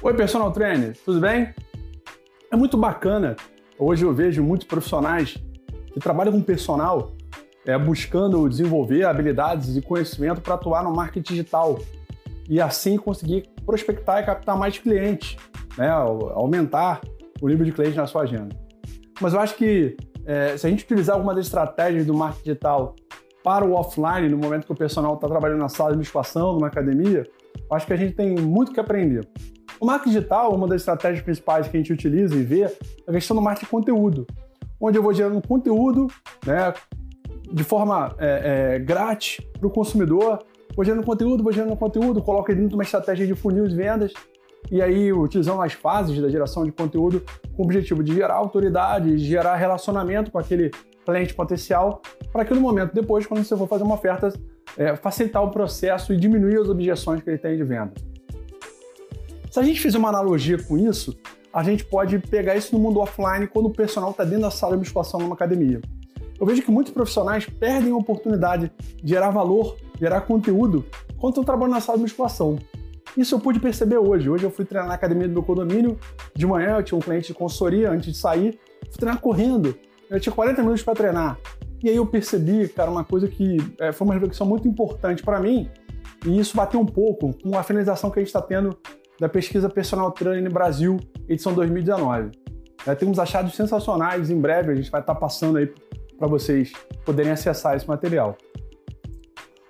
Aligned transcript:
Oi, 0.00 0.14
personal 0.14 0.52
trainer, 0.52 0.96
tudo 1.04 1.18
bem? 1.18 1.52
É 2.52 2.56
muito 2.56 2.76
bacana. 2.76 3.34
Hoje 3.76 4.04
eu 4.04 4.14
vejo 4.14 4.44
muitos 4.44 4.64
profissionais 4.64 5.36
que 5.92 5.98
trabalham 5.98 6.32
com 6.32 6.40
personal 6.40 7.16
é, 7.66 7.76
buscando 7.76 8.48
desenvolver 8.48 9.04
habilidades 9.04 9.76
e 9.76 9.82
conhecimento 9.82 10.40
para 10.40 10.54
atuar 10.54 10.84
no 10.84 10.94
marketing 10.94 11.32
digital 11.32 11.80
e 12.48 12.60
assim 12.60 12.96
conseguir 12.96 13.48
prospectar 13.66 14.22
e 14.22 14.26
captar 14.26 14.56
mais 14.56 14.78
clientes, 14.78 15.36
né? 15.76 15.90
aumentar 15.90 17.00
o 17.42 17.48
nível 17.48 17.66
de 17.66 17.72
clientes 17.72 17.96
na 17.96 18.06
sua 18.06 18.22
agenda. 18.22 18.54
Mas 19.20 19.34
eu 19.34 19.40
acho 19.40 19.56
que 19.56 19.96
é, 20.24 20.56
se 20.56 20.64
a 20.64 20.70
gente 20.70 20.84
utilizar 20.84 21.16
alguma 21.16 21.34
das 21.34 21.46
estratégias 21.46 22.06
do 22.06 22.14
marketing 22.14 22.44
digital 22.44 22.94
para 23.42 23.64
o 23.64 23.72
offline, 23.72 24.28
no 24.28 24.38
momento 24.38 24.64
que 24.64 24.72
o 24.72 24.76
personal 24.76 25.14
está 25.14 25.26
trabalhando 25.26 25.58
na 25.58 25.68
sala 25.68 25.90
de 25.90 25.98
musculação, 25.98 26.52
numa 26.52 26.68
academia, 26.68 27.24
acho 27.72 27.84
que 27.84 27.92
a 27.92 27.96
gente 27.96 28.14
tem 28.14 28.36
muito 28.36 28.72
que 28.72 28.78
aprender. 28.78 29.28
O 29.80 29.86
marketing 29.86 30.10
digital, 30.10 30.54
uma 30.54 30.66
das 30.66 30.82
estratégias 30.82 31.22
principais 31.22 31.68
que 31.68 31.76
a 31.76 31.80
gente 31.80 31.92
utiliza 31.92 32.34
e 32.34 32.42
vê, 32.42 32.62
é 32.62 32.72
a 33.06 33.12
questão 33.12 33.36
do 33.36 33.42
marketing 33.42 33.66
de 33.66 33.70
conteúdo, 33.70 34.26
onde 34.80 34.98
eu 34.98 35.02
vou 35.02 35.12
gerando 35.12 35.40
conteúdo 35.46 36.08
né, 36.44 36.74
de 37.52 37.62
forma 37.62 38.14
é, 38.18 38.74
é, 38.74 38.78
grátis 38.80 39.44
para 39.58 39.66
o 39.66 39.70
consumidor, 39.70 40.40
vou 40.74 40.84
gerando 40.84 41.04
conteúdo, 41.04 41.42
vou 41.42 41.52
gerando 41.52 41.76
conteúdo, 41.76 42.20
coloco 42.22 42.48
dentro 42.48 42.68
de 42.68 42.74
uma 42.74 42.82
estratégia 42.82 43.26
de 43.26 43.34
funil 43.34 43.68
de 43.68 43.76
vendas, 43.76 44.12
e 44.70 44.82
aí 44.82 45.12
utilizando 45.12 45.62
as 45.62 45.72
fases 45.72 46.20
da 46.20 46.28
geração 46.28 46.64
de 46.64 46.72
conteúdo 46.72 47.22
com 47.56 47.62
o 47.62 47.64
objetivo 47.64 48.02
de 48.02 48.14
gerar 48.14 48.34
autoridade, 48.34 49.16
de 49.16 49.24
gerar 49.24 49.54
relacionamento 49.54 50.32
com 50.32 50.38
aquele 50.38 50.70
cliente 51.06 51.32
potencial, 51.34 52.02
para 52.32 52.44
que 52.44 52.52
no 52.52 52.60
momento 52.60 52.92
depois, 52.92 53.26
quando 53.26 53.44
você 53.44 53.56
for 53.56 53.68
fazer 53.68 53.84
uma 53.84 53.94
oferta, 53.94 54.32
é, 54.76 54.94
facilitar 54.96 55.42
o 55.42 55.50
processo 55.50 56.12
e 56.12 56.16
diminuir 56.16 56.58
as 56.58 56.68
objeções 56.68 57.22
que 57.22 57.30
ele 57.30 57.38
tem 57.38 57.56
de 57.56 57.64
venda. 57.64 57.92
Se 59.50 59.58
a 59.58 59.62
gente 59.62 59.80
fizer 59.80 59.98
uma 59.98 60.10
analogia 60.10 60.62
com 60.62 60.76
isso, 60.76 61.16
a 61.52 61.62
gente 61.62 61.84
pode 61.84 62.18
pegar 62.18 62.54
isso 62.56 62.76
no 62.76 62.82
mundo 62.82 63.00
offline 63.00 63.46
quando 63.46 63.66
o 63.66 63.72
personal 63.72 64.10
está 64.10 64.22
dentro 64.22 64.42
da 64.42 64.50
sala 64.50 64.74
de 64.74 64.80
musculação 64.80 65.18
numa 65.18 65.34
academia. 65.34 65.80
Eu 66.38 66.46
vejo 66.46 66.62
que 66.62 66.70
muitos 66.70 66.92
profissionais 66.92 67.46
perdem 67.46 67.90
a 67.92 67.96
oportunidade 67.96 68.70
de 69.02 69.08
gerar 69.08 69.30
valor, 69.30 69.76
gerar 69.98 70.20
conteúdo, 70.20 70.84
quando 71.16 71.32
estão 71.32 71.44
trabalhando 71.44 71.74
na 71.74 71.80
sala 71.80 71.98
de 71.98 72.02
musculação. 72.02 72.58
Isso 73.16 73.34
eu 73.34 73.40
pude 73.40 73.58
perceber 73.58 73.96
hoje. 73.96 74.28
Hoje 74.28 74.44
eu 74.44 74.50
fui 74.50 74.64
treinar 74.64 74.86
na 74.86 74.94
academia 74.94 75.26
do 75.26 75.32
meu 75.32 75.42
condomínio. 75.42 75.98
De 76.34 76.46
manhã 76.46 76.76
eu 76.76 76.82
tinha 76.82 76.96
um 76.96 77.00
cliente 77.00 77.28
de 77.28 77.34
consultoria 77.34 77.90
antes 77.90 78.12
de 78.12 78.18
sair. 78.18 78.58
Fui 78.90 78.98
treinar 78.98 79.20
correndo. 79.20 79.74
Eu 80.10 80.20
tinha 80.20 80.32
40 80.32 80.62
minutos 80.62 80.82
para 80.82 80.94
treinar. 80.94 81.38
E 81.82 81.88
aí 81.88 81.96
eu 81.96 82.06
percebi, 82.06 82.68
cara, 82.68 82.90
uma 82.90 83.02
coisa 83.02 83.26
que 83.26 83.56
é, 83.80 83.92
foi 83.92 84.06
uma 84.06 84.14
reflexão 84.14 84.46
muito 84.46 84.68
importante 84.68 85.22
para 85.22 85.40
mim. 85.40 85.68
E 86.26 86.38
isso 86.38 86.56
bateu 86.56 86.78
um 86.78 86.86
pouco 86.86 87.34
com 87.42 87.56
a 87.56 87.62
finalização 87.62 88.10
que 88.10 88.18
a 88.18 88.22
gente 88.22 88.28
está 88.28 88.42
tendo 88.42 88.76
da 89.18 89.28
pesquisa 89.28 89.68
Personal 89.68 90.12
Training 90.12 90.48
Brasil, 90.48 90.96
edição 91.28 91.52
2019. 91.52 92.30
É, 92.86 92.94
temos 92.94 93.18
achados 93.18 93.54
sensacionais, 93.54 94.30
em 94.30 94.40
breve 94.40 94.72
a 94.72 94.74
gente 94.74 94.90
vai 94.90 95.00
estar 95.00 95.14
tá 95.14 95.20
passando 95.20 95.58
aí 95.58 95.72
para 96.16 96.28
vocês 96.28 96.72
poderem 97.04 97.32
acessar 97.32 97.76
esse 97.76 97.86
material. 97.86 98.36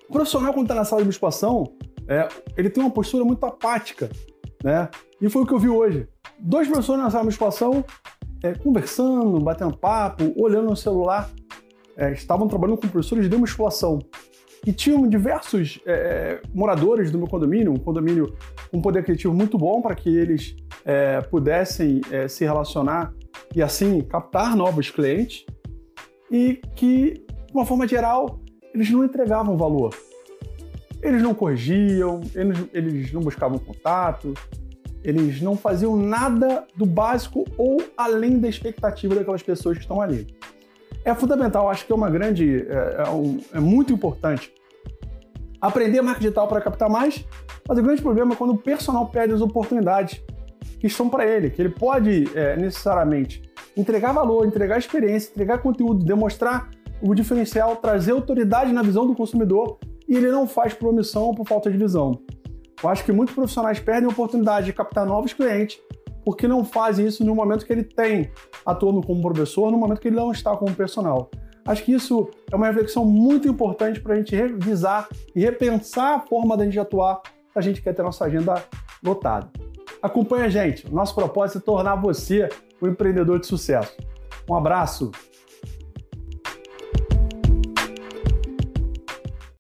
O 0.09 0.13
profissional, 0.13 0.53
quando 0.53 0.67
está 0.67 0.75
na 0.75 0.85
sala 0.85 1.03
de 1.03 1.07
musculação, 1.07 1.65
é, 2.07 2.29
ele 2.57 2.71
tem 2.71 2.83
uma 2.83 2.91
postura 2.91 3.25
muito 3.25 3.45
apática, 3.45 4.11
né? 4.63 4.89
E 5.21 5.29
foi 5.29 5.43
o 5.43 5.47
que 5.47 5.53
eu 5.53 5.59
vi 5.59 5.69
hoje. 5.69 6.07
Dois 6.39 6.69
professores 6.69 7.03
na 7.03 7.11
sala 7.11 7.23
de 7.23 7.29
musculação, 7.29 7.85
é, 8.43 8.55
conversando, 8.55 9.41
batendo 9.41 9.77
papo, 9.77 10.33
olhando 10.37 10.69
no 10.69 10.77
celular, 10.77 11.31
é, 11.97 12.13
estavam 12.13 12.49
trabalhando 12.49 12.79
com 12.79 12.89
professores 12.89 13.29
de 13.29 13.37
musculação 13.37 13.99
e 14.67 14.73
tinham 14.73 15.09
diversos 15.09 15.81
é, 15.87 15.93
é, 15.93 16.43
moradores 16.53 17.11
do 17.11 17.19
meu 17.19 17.27
condomínio, 17.27 17.73
um 17.73 17.79
condomínio 17.79 18.35
com 18.71 18.79
um 18.79 18.83
poder 18.83 19.05
criativo 19.05 19.33
muito 19.33 19.57
bom 19.57 19.81
para 19.81 19.95
que 19.95 20.09
eles 20.09 20.57
é, 20.85 21.21
pudessem 21.21 22.01
é, 22.11 22.29
se 22.29 22.45
relacionar 22.45 23.13
e 23.55 23.63
assim 23.63 24.01
captar 24.03 24.57
novos 24.57 24.91
clientes 24.91 25.47
e 26.31 26.61
que, 26.75 27.25
de 27.47 27.53
uma 27.55 27.65
forma 27.65 27.87
geral, 27.87 28.41
eles 28.75 28.91
não 28.91 29.05
entregavam 29.05 29.57
valor. 29.57 29.95
Eles 31.03 31.23
não 31.23 31.33
corrigiam, 31.33 32.21
eles, 32.35 32.59
eles 32.73 33.13
não 33.13 33.23
buscavam 33.23 33.59
contato, 33.59 34.35
eles 35.05 35.41
não 35.41 35.57
faziam 35.57 35.97
nada 35.97 36.67
do 36.77 36.85
básico 36.85 37.45
ou 37.57 37.81
além 37.97 38.39
da 38.41 38.49
expectativa 38.49 39.15
daquelas 39.15 39.43
pessoas 39.43 39.79
que 39.79 39.85
estão 39.85 40.01
ali 40.01 40.27
é 41.09 41.15
fundamental, 41.15 41.69
acho 41.69 41.87
que 41.87 41.93
é 41.93 41.95
uma 41.95 42.11
grande, 42.11 42.67
é, 42.69 43.05
é, 43.07 43.11
um, 43.11 43.41
é 43.53 43.61
muito 43.61 43.93
importante 43.93 44.53
aprender 45.61 46.01
marketing 46.01 46.27
digital 46.27 46.47
para 46.47 46.61
captar 46.61 46.89
mais, 46.89 47.25
mas 47.67 47.79
o 47.79 47.83
grande 47.83 48.01
problema 48.03 48.35
é 48.35 48.37
quando 48.37 48.53
o 48.53 48.59
personal 48.59 49.09
perde 49.09 49.35
as 49.35 49.41
oportunidades 49.41 50.23
que 50.79 50.87
estão 50.87 51.09
para 51.09 51.27
ele, 51.27 51.51
que 51.51 51.61
ele 51.61 51.71
pode 51.71 52.29
é, 52.37 52.57
necessariamente 52.57 53.43
entregar 53.77 54.13
valor, 54.13 54.47
entregar 54.47 54.79
experiência, 54.79 55.31
entregar 55.31 55.59
conteúdo, 55.59 56.05
demonstrar 56.05 56.71
o 57.03 57.15
diferencial, 57.15 57.77
trazer 57.77 58.13
autoridade 58.13 58.73
na 58.73 58.83
visão 58.83 59.07
do 59.07 59.15
consumidor 59.15 59.79
e 60.09 60.17
ele 60.17 60.31
não 60.31 60.47
faz 60.47 60.75
por 60.75 60.89
omissão 60.89 61.25
ou 61.25 61.35
por 61.35 61.47
falta 61.47 61.71
de 61.71 61.77
visão. 61.77 62.21
Eu 62.83 62.89
acho 62.89 63.05
que 63.05 63.13
muitos 63.13 63.35
profissionais 63.35 63.81
perdem 63.81 64.07
a 64.07 64.13
oportunidade 64.13 64.67
de 64.67 64.73
captar 64.73 65.05
novos 65.05 65.33
clientes 65.33 65.79
porque 66.29 66.47
não 66.47 66.63
fazem 66.63 67.07
isso 67.07 67.25
no 67.25 67.35
momento 67.35 67.65
que 67.65 67.73
ele 67.73 67.83
tem 67.83 68.31
atuando 68.67 69.01
como 69.01 69.23
professor, 69.23 69.73
no 69.73 69.79
momento 69.79 69.99
que 69.99 70.09
ele 70.09 70.17
não 70.17 70.31
está 70.31 70.55
como 70.55 70.75
personal. 70.75 71.31
Acho 71.65 71.83
que 71.83 71.93
isso 71.93 72.29
é 72.53 72.55
uma 72.55 72.67
reflexão 72.67 73.03
muito 73.03 73.49
importante 73.49 73.99
para 73.99 74.13
a 74.13 74.17
gente 74.19 74.37
revisar 74.37 75.09
e 75.35 75.41
repensar 75.41 76.17
a 76.17 76.21
forma 76.21 76.55
da 76.55 76.67
gente 76.67 76.79
atuar 76.79 77.23
a 77.55 77.63
gente 77.63 77.81
quer 77.81 77.95
ter 77.95 78.03
nossa 78.03 78.27
agenda 78.27 78.63
lotada. 79.03 79.49
Acompanhe 80.03 80.45
a 80.45 80.49
gente. 80.51 80.93
Nosso 80.93 81.15
propósito 81.15 81.61
é 81.61 81.63
tornar 81.63 81.97
você 81.97 82.47
um 82.83 82.89
empreendedor 82.89 83.41
de 83.41 83.47
sucesso. 83.47 83.97
Um 84.47 84.55
abraço. 84.55 85.11